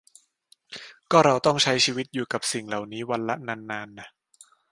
[1.11, 4.07] ก็เราต้องใช้ชีวิตอยู่กับสิ่งเหล่านี้วันละนานนานน่ะ